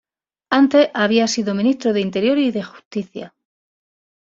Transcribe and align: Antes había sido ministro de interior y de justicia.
Antes 0.49 0.89
había 0.95 1.27
sido 1.27 1.53
ministro 1.53 1.93
de 1.93 2.01
interior 2.01 2.39
y 2.39 2.49
de 2.49 2.63
justicia. 2.63 3.35